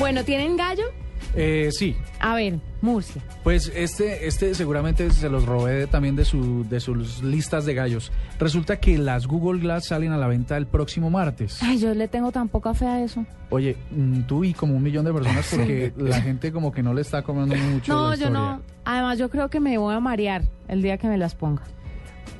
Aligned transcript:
Bueno, 0.00 0.24
¿tienen 0.24 0.56
gallo? 0.56 0.82
Eh, 1.36 1.68
sí, 1.70 1.94
A 2.18 2.34
ver, 2.34 2.58
Murcia. 2.82 3.22
pues 3.44 3.70
este, 3.76 4.26
este 4.26 4.52
seguramente 4.56 5.08
se 5.12 5.28
los 5.28 5.44
robé 5.46 5.86
también 5.86 6.16
de, 6.16 6.24
su, 6.24 6.66
de 6.68 6.80
sus 6.80 7.22
listas 7.22 7.64
de 7.66 7.74
gallos. 7.74 8.10
Resulta 8.40 8.80
que 8.80 8.98
las 8.98 9.28
Google 9.28 9.60
Glass 9.60 9.86
salen 9.88 10.10
a 10.10 10.16
la 10.16 10.26
venta 10.26 10.56
el 10.56 10.66
próximo 10.66 11.08
martes. 11.08 11.62
Ay, 11.62 11.78
yo 11.78 11.94
le 11.94 12.08
tengo 12.08 12.32
tan 12.32 12.48
poca 12.48 12.74
fe 12.74 12.86
a 12.86 13.04
eso. 13.04 13.24
Oye, 13.50 13.76
mm, 13.92 14.22
tú 14.22 14.42
y 14.42 14.54
como 14.54 14.74
un 14.74 14.82
millón 14.82 15.04
de 15.04 15.12
personas 15.12 15.46
porque 15.54 15.92
la 15.98 16.20
gente 16.20 16.50
como 16.50 16.72
que 16.72 16.82
no 16.82 16.94
le 16.94 17.02
está 17.02 17.22
comiendo 17.22 17.54
mucho 17.54 17.92
No, 17.92 18.08
la 18.10 18.16
yo 18.16 18.30
no. 18.30 18.60
Además, 18.84 19.18
yo 19.18 19.30
creo 19.30 19.48
que 19.50 19.60
me 19.60 19.78
voy 19.78 19.94
a 19.94 20.00
marear 20.00 20.42
el 20.66 20.82
día 20.82 20.98
que 20.98 21.06
me 21.06 21.16
las 21.18 21.36
ponga. 21.36 21.62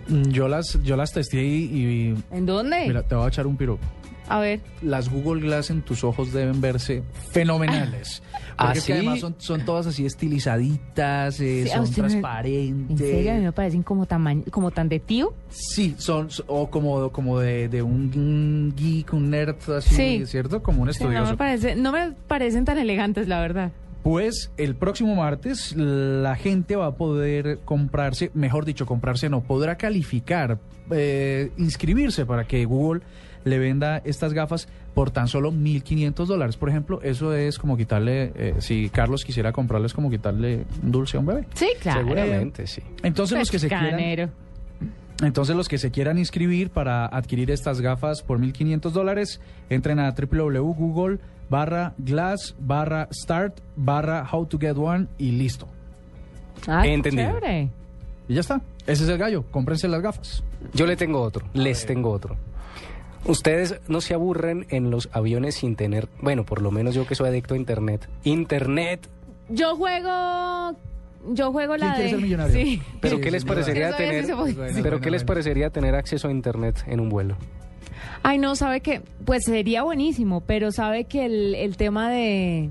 Mm, 0.09 0.31
Yo 0.31 0.49
las, 0.49 0.83
yo 0.83 0.97
las 0.97 1.13
testé 1.13 1.45
y, 1.45 1.65
y 1.65 2.15
¿En 2.33 2.45
dónde? 2.47 2.87
mira, 2.89 3.03
te 3.05 3.15
voy 3.15 3.27
a 3.27 3.29
echar 3.29 3.47
un 3.47 3.57
piropo. 3.57 3.85
A 4.31 4.39
ver. 4.41 4.61
Las 4.81 5.09
Google 5.11 5.43
Glass 5.43 5.71
en 5.71 5.83
tus 5.83 6.05
ojos 6.05 6.33
deben 6.33 6.61
verse 6.61 7.03
fenomenales. 7.33 8.23
¿Ah, 8.57 8.67
Porque 8.67 8.79
es 8.79 8.85
que 8.87 8.93
además 8.95 9.21
son, 9.21 9.35
son 9.39 9.65
todas 9.65 9.87
así 9.87 10.07
estilizadillas, 10.07 11.41
eh, 11.41 11.65
Sí, 11.65 11.69
son 11.71 11.83
me- 11.85 11.91
transparentes. 11.91 12.91
En 12.91 12.99
serio, 12.99 13.33
a 13.33 13.35
mí 13.35 13.41
me 13.43 13.53
parecen 13.53 13.83
como, 13.83 14.07
tamaño, 14.07 14.43
como 14.51 14.71
tan 14.71 14.89
de 14.89 15.01
tío. 15.01 15.35
Sí, 15.49 15.95
son 15.99 16.29
o 16.47 16.71
como, 16.71 17.11
como 17.11 17.39
de, 17.41 17.69
de 17.69 17.83
un 17.83 18.73
geek, 18.77 19.13
un 19.15 19.31
nerd 19.31 19.57
así, 19.77 19.95
Sí. 19.95 20.23
¿cierto? 20.27 20.63
Como 20.63 20.83
un 20.83 20.93
Sí, 20.93 21.03
no, 21.03 21.11
estudioso. 21.11 21.33
me 21.33 21.37
parece, 21.37 21.75
no 21.77 21.91
me 21.93 22.13
parecen 22.13 22.65
tan 22.65 22.79
elegantes, 22.79 23.29
la 23.29 23.41
verdad. 23.41 23.73
Pues 24.03 24.51
el 24.57 24.75
próximo 24.77 25.15
martes 25.15 25.75
la 25.77 26.35
gente 26.37 26.75
va 26.77 26.87
a 26.87 26.95
poder 26.95 27.59
comprarse, 27.65 28.31
mejor 28.35 28.65
dicho, 28.65 28.87
comprarse 28.87 29.29
no, 29.29 29.43
podrá 29.43 29.77
calificar, 29.77 30.59
eh, 30.91 31.51
inscribirse 31.59 32.25
para 32.25 32.45
que 32.45 32.65
Google 32.65 33.03
le 33.45 33.59
venda 33.59 33.99
estas 34.05 34.33
gafas 34.33 34.69
por 34.95 35.11
tan 35.11 35.29
solo 35.29 35.53
1.500 35.53 36.27
dólares. 36.27 36.57
Por 36.57 36.69
ejemplo, 36.69 37.01
eso 37.03 37.35
es 37.35 37.59
como 37.59 37.77
quitarle, 37.77 38.33
eh, 38.35 38.55
si 38.59 38.89
Carlos 38.89 39.25
quisiera 39.25 39.53
comprarle, 39.53 39.87
es 39.87 39.95
como 39.95 40.11
quitarle 40.11 40.65
un 40.83 40.93
dulce 40.93 41.17
a 41.17 41.21
un 41.21 41.27
bebé. 41.27 41.47
Sí, 41.55 41.69
claro. 41.81 42.01
Seguramente, 42.01 42.67
sí. 42.67 42.83
Entonces 43.03 43.39
los 43.39 43.51
que 43.51 43.59
se 43.59 43.69
quieran... 43.69 44.31
Entonces 45.23 45.55
los 45.55 45.69
que 45.69 45.79
se 45.79 45.91
quieran 45.91 46.19
inscribir 46.19 46.71
para 46.71 47.05
adquirir 47.07 47.51
estas 47.51 47.81
gafas 47.81 48.23
por 48.23 48.39
1.500 48.41 48.91
dólares, 48.91 49.41
entren 49.69 49.99
a 49.99 50.13
www.google 50.13 51.19
barra 51.51 51.95
glass 51.99 52.55
barra 52.59 53.09
start 53.13 53.59
barra 53.77 54.27
how 54.33 54.47
to 54.47 54.59
get 54.59 54.77
one 54.79 55.09
y 55.19 55.33
listo. 55.33 55.69
Ah, 56.67 56.81
qué 56.83 56.95
Entendido. 56.95 57.29
chévere. 57.33 57.69
Y 58.29 58.35
ya 58.35 58.41
está. 58.41 58.61
Ese 58.87 59.05
es 59.05 59.09
el 59.11 59.19
gallo. 59.19 59.45
Cómprense 59.51 59.89
las 59.89 60.01
gafas. 60.01 60.43
Yo 60.73 60.87
le 60.87 60.97
tengo 60.97 61.21
otro, 61.21 61.45
les 61.53 61.85
tengo 61.85 62.11
otro. 62.11 62.37
Ustedes 63.27 63.79
no 63.89 64.01
se 64.01 64.15
aburren 64.15 64.67
en 64.71 64.91
los 64.91 65.11
aviones 65.13 65.57
sin 65.57 65.77
tener, 65.77 66.09
bueno, 66.23 66.45
por 66.45 66.63
lo 66.63 66.71
menos 66.71 66.95
yo 66.95 67.07
que 67.07 67.15
soy 67.15 67.29
adicto 67.29 67.53
a 67.55 67.59
internet. 67.59 68.09
Internet, 68.25 69.07
Yo 69.51 69.77
juego. 69.77 70.75
Yo 71.29 71.53
juego 71.53 71.77
la 71.77 71.95
¿Quién 71.95 72.05
de. 72.05 72.11
ser 72.11 72.21
millonario? 72.21 72.55
Sí. 72.55 72.83
pero 73.01 73.17
Sí, 73.17 73.23
¿qué 73.23 73.31
les 73.31 73.45
parecería 73.45 73.97
tener 73.97 74.27
pero 74.27 74.37
bueno, 74.37 75.01
qué 75.01 75.11
les 75.11 75.25
parecería 75.25 75.71
tener 75.71 75.95
acceso 75.95 76.29
a 76.29 76.31
internet 76.31 76.83
en 76.87 77.01
un 77.01 77.09
vuelo? 77.09 77.37
Ay, 78.23 78.39
no, 78.39 78.57
sabe 78.57 78.81
que. 78.81 79.03
Pues 79.25 79.45
sería 79.45 79.83
buenísimo, 79.83 80.41
pero 80.43 80.73
sabe 80.73 81.05
que 81.05 81.25
el, 81.27 81.55
el 81.55 81.77
tema 81.77 82.11
de. 82.11 82.71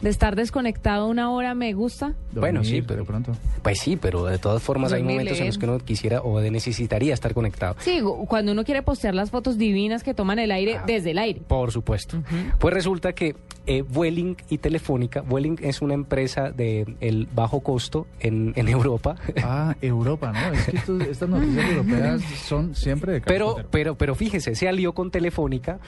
De 0.00 0.10
estar 0.10 0.36
desconectado 0.36 1.06
una 1.08 1.30
hora 1.30 1.54
me 1.54 1.72
gusta. 1.72 2.12
Bueno, 2.32 2.62
sí, 2.64 2.82
pero- 2.82 3.00
de 3.00 3.06
pronto. 3.06 3.32
Pues 3.62 3.78
sí, 3.80 3.96
pero 3.96 4.24
de 4.26 4.38
todas 4.38 4.62
formas 4.62 4.92
hay 4.92 5.02
momentos 5.02 5.40
en 5.40 5.46
los 5.46 5.56
que 5.58 5.64
uno 5.66 5.78
quisiera 5.78 6.20
o 6.22 6.38
de 6.40 6.50
necesitaría 6.50 7.14
estar 7.14 7.32
conectado. 7.32 7.76
Sí, 7.80 8.00
cuando 8.28 8.52
uno 8.52 8.62
quiere 8.64 8.82
postear 8.82 9.14
las 9.14 9.30
fotos 9.30 9.56
divinas 9.58 10.02
que 10.04 10.12
toman 10.14 10.38
el 10.38 10.50
aire 10.52 10.76
Ah. 10.76 10.84
desde 10.86 11.12
el 11.12 11.18
aire. 11.18 11.40
Por 11.48 11.72
supuesto. 11.72 12.22
Pues 12.58 12.74
resulta 12.74 13.14
que 13.14 13.36
eh, 13.66 13.82
Vueling 13.82 14.36
y 14.50 14.58
Telefónica, 14.58 15.22
Vueling 15.22 15.56
es 15.62 15.80
una 15.82 15.94
empresa 15.94 16.50
de 16.52 16.94
el 17.00 17.26
bajo 17.34 17.60
costo 17.60 18.06
en, 18.20 18.52
en 18.54 18.68
Europa, 18.68 19.16
Ah, 19.42 19.74
Europa, 19.80 20.30
¿no? 20.32 20.52
Es 20.52 20.66
que 20.66 20.76
estos- 20.76 21.02
estas 21.02 21.28
noticias 21.28 21.68
europeas 21.70 22.20
son 22.46 22.74
siempre 22.76 23.12
de 23.14 23.20
pero, 23.22 23.56
pero, 23.72 23.96
pero 23.96 24.14
fíjese, 24.14 24.54
se 24.54 24.68
alió 24.68 24.92
con 24.92 25.10
Telefónica 25.10 25.80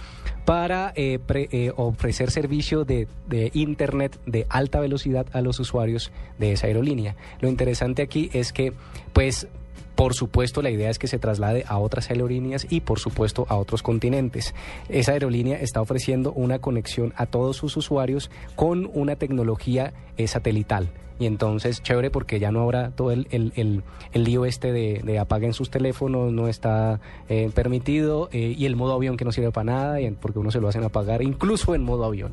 para 0.49 0.95
eh, 0.97 1.19
eh, 1.29 1.73
ofrecer 1.77 2.31
servicio 2.31 2.87
de, 2.87 3.07
de 3.27 3.51
internet 3.53 4.19
de 4.25 4.47
alta 4.49 4.81
velocidad 4.81 5.27
a 5.35 5.43
los 5.43 5.61
usuarios 5.61 6.11
de 6.39 6.53
esa 6.53 6.69
aerolínea. 6.69 7.17
Lo 7.41 7.51
interesante 7.51 8.01
aquí 8.01 8.31
es 8.33 8.55
que, 8.55 8.73
pues, 9.13 9.47
por 9.95 10.15
supuesto, 10.15 10.63
la 10.63 10.71
idea 10.71 10.91
es 10.91 10.99
que 10.99 11.09
se 11.09 11.19
traslade 11.19 11.65
a 11.67 11.79
otras 11.79 12.09
aerolíneas 12.11 12.67
y, 12.71 12.81
por 12.81 12.99
supuesto, 13.01 13.47
a 13.49 13.57
otros 13.57 13.83
continentes. 13.83 14.55
Esa 14.89 15.13
aerolínea 15.13 15.59
está 15.61 15.81
ofreciendo 15.81 16.33
una 16.33 16.59
conexión 16.61 17.13
a 17.17 17.27
todos 17.27 17.57
sus 17.57 17.77
usuarios 17.77 18.31
con 18.55 18.91
una 18.95 19.17
tecnología 19.17 19.93
eh, 20.17 20.29
satelital. 20.29 20.89
Y 21.21 21.27
entonces, 21.27 21.83
chévere, 21.83 22.11
porque 22.13 22.39
ya 22.39 22.53
no 22.53 22.63
habrá 22.63 22.91
todo 22.93 23.11
el, 23.11 23.27
el, 23.33 23.53
el- 23.57 23.83
el 24.13 24.23
lío 24.25 24.45
este 24.45 24.71
de, 24.73 25.01
de 25.05 25.19
apaguen 25.19 25.53
sus 25.53 25.69
teléfonos, 25.69 26.33
no 26.33 26.47
está 26.47 27.01
eh, 27.29 27.51
permitido, 27.53 28.29
eh, 28.31 28.55
y 28.57 28.67
el 28.67 28.77
modo 28.77 28.93
avión 28.95 29.17
que 29.17 29.25
no 29.25 29.33
sirve 29.33 29.51
para 29.51 29.65
nada, 29.65 30.01
y, 30.01 30.09
porque 30.13 30.39
uno 30.39 30.53
se 30.53 30.61
lo 30.61 30.69
hacen 30.69 30.85
apagar, 30.85 31.21
incluso 31.23 31.75
en 31.75 31.83
modo 31.83 32.05
avión. 32.05 32.33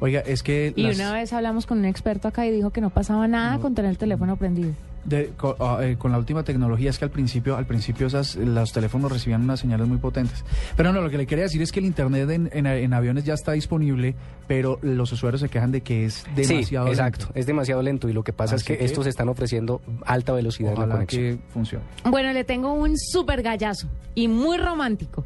Oiga, 0.00 0.20
es 0.20 0.42
que 0.42 0.72
Y 0.74 0.82
las- 0.82 0.96
una 0.96 1.12
vez 1.12 1.32
hablamos 1.34 1.66
con 1.66 1.78
un 1.78 1.84
experto 1.84 2.26
acá 2.26 2.46
y 2.46 2.50
dijo 2.50 2.70
que 2.70 2.80
no 2.80 2.88
pasaba 2.88 3.28
nada 3.28 3.58
con 3.58 3.74
tener 3.74 3.90
el 3.90 3.98
teléfono 3.98 4.36
prendido. 4.36 4.72
De- 5.04 5.32
co- 5.36 5.56
ah, 5.60 5.78
eh, 5.82 5.96
con, 5.98 6.12
la 6.12 6.18
última 6.18 6.42
tecnología 6.44 6.90
es 6.90 6.98
que 6.98 7.04
al 7.04 7.10
principio, 7.10 7.56
al 7.56 7.66
principio 7.66 8.06
esas, 8.06 8.36
los 8.36 8.72
teléfonos 8.72 9.10
recibían 9.10 9.42
unas 9.42 9.60
señales 9.60 9.88
muy 9.88 9.98
potentes. 9.98 10.44
Pero 10.76 10.92
no, 10.92 11.00
lo 11.00 11.10
que 11.10 11.18
le 11.18 11.26
quería 11.26 11.44
decir 11.44 11.60
es 11.62 11.72
que 11.72 11.80
el 11.80 11.86
internet 11.86 12.30
en, 12.30 12.50
en- 12.52 12.66
en 12.66 12.92
aviones 12.94 13.24
ya 13.24 13.34
está 13.34 13.52
disponible, 13.52 14.14
pero 14.46 14.78
los 14.82 15.10
usuarios 15.12 15.40
se 15.40 15.48
quejan 15.48 15.72
de 15.72 15.80
que 15.80 16.04
es 16.04 16.24
demasiado 16.36 16.86
sí, 16.86 16.92
exacto, 16.92 17.24
lento. 17.26 17.38
es 17.40 17.46
demasiado 17.46 17.82
lento, 17.82 18.08
y 18.08 18.12
lo 18.12 18.22
que 18.22 18.32
pasa 18.32 18.54
es 18.56 18.64
que, 18.64 18.78
que- 18.78 18.84
estos 18.84 19.06
están 19.06 19.28
ofreciendo 19.28 19.80
alta 20.06 20.32
velocidad 20.32 20.70
en 20.72 20.78
la 20.78 20.84
Ojalá 20.84 20.94
conexión. 20.94 21.22
que 21.38 21.42
funcione. 21.52 21.84
Bueno, 22.08 22.32
le 22.32 22.44
tengo 22.44 22.72
un 22.72 22.96
súper 22.98 23.42
gallazo 23.42 23.88
y 24.14 24.28
muy 24.28 24.58
romántico. 24.58 25.24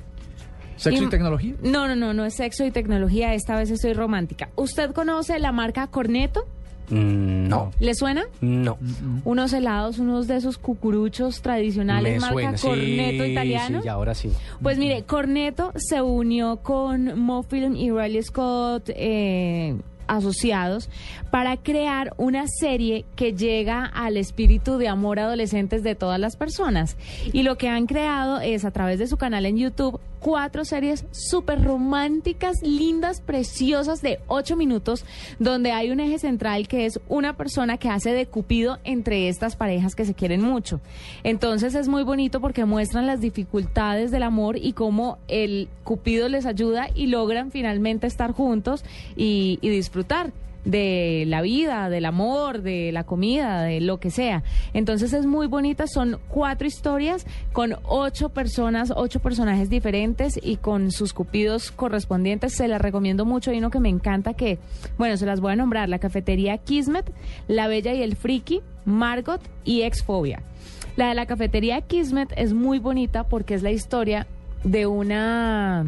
¿Sexo 0.76 1.02
y, 1.02 1.06
Y- 1.06 1.08
tecnología? 1.08 1.54
No, 1.62 1.88
no, 1.88 1.96
no, 1.96 2.12
no 2.12 2.24
es 2.26 2.34
sexo 2.34 2.64
y 2.66 2.70
tecnología, 2.70 3.32
esta 3.32 3.56
vez 3.56 3.70
estoy 3.70 3.94
romántica. 3.94 4.50
¿Usted 4.56 4.92
conoce 4.92 5.38
la 5.38 5.50
marca 5.50 5.86
Corneto? 5.86 6.46
Mm, 6.90 7.48
no, 7.48 7.72
¿Le 7.80 7.94
suena? 7.94 8.24
no. 8.40 8.78
Unos 9.24 9.52
helados, 9.52 9.98
unos 9.98 10.26
de 10.26 10.36
esos 10.36 10.58
cucuruchos 10.58 11.42
tradicionales, 11.42 12.14
Me 12.14 12.20
marca 12.20 12.32
suena, 12.32 12.58
sí, 12.58 12.66
Corneto 12.66 13.26
italiano. 13.26 13.80
Sí, 13.80 13.86
y 13.86 13.88
ahora 13.88 14.14
sí. 14.14 14.30
Pues 14.62 14.78
mire, 14.78 15.02
Corneto 15.04 15.72
se 15.76 16.00
unió 16.02 16.58
con 16.58 17.18
Mofilm 17.18 17.76
y 17.76 17.90
Riley 17.90 18.22
Scott 18.22 18.90
eh, 18.94 19.76
asociados 20.08 20.88
para 21.30 21.56
crear 21.56 22.14
una 22.16 22.46
serie 22.46 23.04
que 23.16 23.32
llega 23.32 23.84
al 23.84 24.16
espíritu 24.16 24.78
de 24.78 24.88
amor 24.88 25.18
adolescentes 25.18 25.82
de 25.82 25.94
todas 25.94 26.20
las 26.20 26.36
personas. 26.36 26.96
Y 27.32 27.42
lo 27.42 27.56
que 27.56 27.68
han 27.68 27.86
creado 27.86 28.40
es 28.40 28.64
a 28.64 28.70
través 28.70 28.98
de 28.98 29.06
su 29.06 29.16
canal 29.16 29.46
en 29.46 29.58
YouTube 29.58 30.00
cuatro 30.18 30.64
series 30.64 31.04
súper 31.12 31.62
románticas, 31.62 32.56
lindas, 32.62 33.20
preciosas 33.20 34.02
de 34.02 34.18
ocho 34.26 34.56
minutos, 34.56 35.04
donde 35.38 35.72
hay 35.72 35.90
un 35.90 36.00
eje 36.00 36.18
central 36.18 36.66
que 36.66 36.86
es 36.86 36.98
una 37.08 37.36
persona 37.36 37.76
que 37.76 37.88
hace 37.88 38.12
de 38.12 38.26
cupido 38.26 38.78
entre 38.84 39.28
estas 39.28 39.56
parejas 39.56 39.94
que 39.94 40.04
se 40.04 40.14
quieren 40.14 40.40
mucho. 40.40 40.80
Entonces 41.22 41.74
es 41.74 41.86
muy 41.86 42.02
bonito 42.02 42.40
porque 42.40 42.64
muestran 42.64 43.06
las 43.06 43.20
dificultades 43.20 44.10
del 44.10 44.22
amor 44.22 44.56
y 44.56 44.72
cómo 44.72 45.18
el 45.28 45.68
cupido 45.84 46.28
les 46.28 46.46
ayuda 46.46 46.88
y 46.94 47.06
logran 47.06 47.52
finalmente 47.52 48.06
estar 48.06 48.32
juntos 48.32 48.84
y, 49.16 49.58
y 49.60 49.68
disfrutar 49.68 49.95
de 50.66 51.24
la 51.28 51.42
vida, 51.42 51.88
del 51.88 52.04
amor, 52.04 52.60
de 52.60 52.90
la 52.92 53.04
comida, 53.04 53.62
de 53.62 53.80
lo 53.80 53.98
que 53.98 54.10
sea. 54.10 54.42
Entonces 54.74 55.12
es 55.12 55.24
muy 55.24 55.46
bonita, 55.46 55.86
son 55.86 56.18
cuatro 56.28 56.66
historias 56.66 57.24
con 57.52 57.76
ocho 57.84 58.28
personas, 58.30 58.92
ocho 58.94 59.20
personajes 59.20 59.70
diferentes 59.70 60.38
y 60.42 60.56
con 60.56 60.90
sus 60.90 61.12
cupidos 61.12 61.70
correspondientes. 61.70 62.52
Se 62.54 62.66
las 62.68 62.80
recomiendo 62.80 63.24
mucho. 63.24 63.52
Hay 63.52 63.58
uno 63.58 63.70
que 63.70 63.80
me 63.80 63.88
encanta 63.88 64.34
que, 64.34 64.58
bueno, 64.98 65.16
se 65.16 65.24
las 65.24 65.40
voy 65.40 65.52
a 65.52 65.56
nombrar, 65.56 65.88
la 65.88 66.00
cafetería 66.00 66.58
Kismet, 66.58 67.10
La 67.46 67.68
Bella 67.68 67.94
y 67.94 68.02
el 68.02 68.16
Friki, 68.16 68.60
Margot 68.84 69.40
y 69.64 69.82
Exfobia. 69.82 70.42
La 70.96 71.08
de 71.08 71.14
la 71.14 71.26
cafetería 71.26 71.80
Kismet 71.82 72.32
es 72.36 72.52
muy 72.52 72.80
bonita 72.80 73.22
porque 73.24 73.54
es 73.54 73.62
la 73.62 73.70
historia 73.70 74.26
de 74.64 74.86
una 74.86 75.86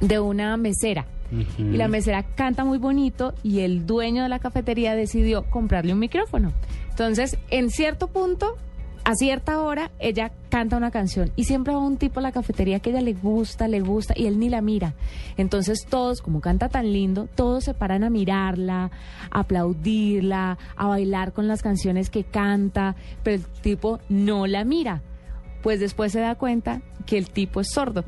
de 0.00 0.18
una 0.18 0.56
mesera 0.56 1.06
y 1.30 1.76
la 1.76 1.88
mesera 1.88 2.22
canta 2.22 2.64
muy 2.64 2.78
bonito 2.78 3.34
y 3.42 3.60
el 3.60 3.86
dueño 3.86 4.22
de 4.22 4.28
la 4.28 4.38
cafetería 4.38 4.94
decidió 4.94 5.44
comprarle 5.50 5.92
un 5.92 5.98
micrófono. 5.98 6.52
Entonces, 6.90 7.38
en 7.50 7.70
cierto 7.70 8.08
punto, 8.08 8.56
a 9.08 9.14
cierta 9.14 9.62
hora, 9.62 9.90
ella 9.98 10.32
canta 10.50 10.76
una 10.76 10.90
canción 10.90 11.32
y 11.34 11.44
siempre 11.44 11.72
va 11.72 11.80
un 11.80 11.96
tipo 11.96 12.20
a 12.20 12.22
la 12.22 12.30
cafetería 12.30 12.80
que 12.80 12.90
ella 12.90 13.00
le 13.00 13.14
gusta, 13.14 13.66
le 13.66 13.80
gusta 13.80 14.12
y 14.14 14.26
él 14.26 14.38
ni 14.38 14.50
la 14.50 14.60
mira. 14.60 14.92
Entonces 15.38 15.86
todos, 15.88 16.20
como 16.20 16.42
canta 16.42 16.68
tan 16.68 16.92
lindo, 16.92 17.26
todos 17.34 17.64
se 17.64 17.72
paran 17.72 18.04
a 18.04 18.10
mirarla, 18.10 18.90
a 19.30 19.40
aplaudirla, 19.40 20.58
a 20.76 20.86
bailar 20.88 21.32
con 21.32 21.48
las 21.48 21.62
canciones 21.62 22.10
que 22.10 22.24
canta, 22.24 22.96
pero 23.22 23.36
el 23.36 23.46
tipo 23.62 23.98
no 24.10 24.46
la 24.46 24.64
mira. 24.64 25.00
Pues 25.62 25.80
después 25.80 26.12
se 26.12 26.20
da 26.20 26.34
cuenta 26.34 26.82
que 27.06 27.16
el 27.16 27.30
tipo 27.30 27.60
es 27.60 27.68
sordo. 27.70 28.04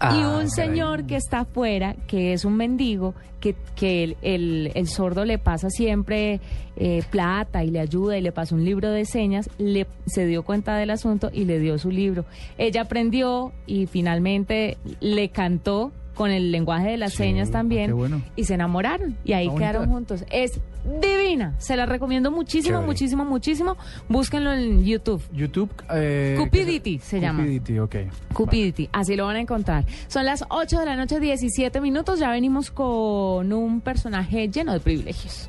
Ah, 0.00 0.16
y 0.16 0.24
un 0.24 0.32
caray. 0.32 0.48
señor 0.50 1.04
que 1.06 1.16
está 1.16 1.40
afuera, 1.40 1.94
que 2.08 2.32
es 2.32 2.44
un 2.46 2.56
mendigo, 2.56 3.14
que, 3.38 3.54
que 3.76 4.02
el, 4.04 4.16
el- 4.22 4.72
el 4.74 4.88
sordo 4.88 5.24
le 5.24 5.38
pasa 5.38 5.68
siempre 5.70 6.40
eh, 6.76 7.02
plata 7.10 7.62
y 7.64 7.70
le 7.70 7.80
ayuda 7.80 8.16
y 8.16 8.22
le 8.22 8.32
pasa 8.32 8.54
un 8.54 8.64
libro 8.64 8.90
de 8.90 9.04
señas, 9.04 9.48
le, 9.58 9.86
se 10.06 10.24
dio 10.26 10.42
cuenta 10.42 10.76
del 10.76 10.90
asunto 10.90 11.30
y 11.32 11.44
le 11.44 11.58
dio 11.58 11.76
su 11.78 11.90
libro. 11.90 12.24
Ella 12.58 12.82
aprendió 12.82 13.52
y 13.66 13.86
finalmente 13.86 14.78
le 15.00 15.28
cantó 15.28 15.92
con 16.20 16.30
el 16.30 16.52
lenguaje 16.52 16.90
de 16.90 16.96
las 16.98 17.12
Sí, 17.12 17.16
señas 17.16 17.48
ah, 17.48 17.52
también 17.52 17.86
qué 17.86 17.92
bueno. 17.94 18.20
y 18.36 18.44
se 18.44 18.52
enamoraron 18.52 19.16
y 19.24 19.32
ahí 19.32 19.46
bonita. 19.46 19.70
quedaron 19.70 19.88
juntos. 19.88 20.22
Es 20.30 20.60
divina, 21.00 21.54
se 21.56 21.76
la 21.76 21.86
recomiendo 21.86 22.30
muchísimo, 22.30 22.74
Chévere. 22.76 22.86
muchísimo, 22.86 23.24
muchísimo. 23.24 23.76
Búsquenlo 24.06 24.52
en 24.52 24.84
YouTube. 24.84 25.22
YouTube. 25.32 25.70
Eh, 25.94 26.36
Cupidity 26.38 26.98
¿qué 26.98 27.04
se 27.04 27.20
llama. 27.20 27.38
Cupidity, 27.42 27.78
ok. 27.78 27.96
Cupidity, 28.34 28.90
así 28.92 29.16
lo 29.16 29.24
van 29.24 29.36
a 29.36 29.40
encontrar. 29.40 29.86
Son 30.08 30.26
las 30.26 30.44
8 30.50 30.80
de 30.80 30.84
la 30.84 30.96
noche, 30.96 31.20
17 31.20 31.80
minutos. 31.80 32.18
Ya 32.18 32.30
venimos 32.30 32.70
con 32.70 33.50
un 33.50 33.80
personaje 33.80 34.46
lleno 34.50 34.74
de 34.74 34.80
privilegios. 34.80 35.48